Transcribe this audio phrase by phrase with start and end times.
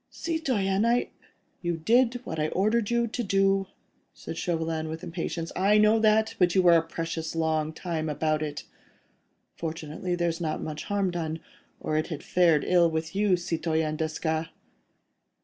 [0.09, 0.83] "Citoyen...
[0.83, 1.11] I..."
[1.61, 3.67] "You did what I ordered you to do,"
[4.15, 5.51] said Chauvelin, with impatience.
[5.55, 8.63] "I know that, but you were a precious long time about it.
[9.53, 11.39] Fortunately, there's not much harm done,
[11.79, 14.47] or it had fared ill with you, Citoyen Desgas."